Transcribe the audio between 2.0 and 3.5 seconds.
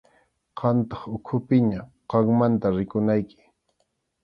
qammanta rikunayki.